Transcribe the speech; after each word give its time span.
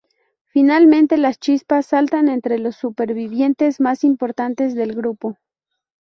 Finalmente, 0.45 1.15
las 1.15 1.37
chispas 1.39 1.85
saltan 1.85 2.27
entre 2.27 2.57
los 2.57 2.75
supervivientes 2.75 3.79
más 3.79 4.03
importantes 4.03 4.73
del 4.73 4.95
grupo. 4.95 5.37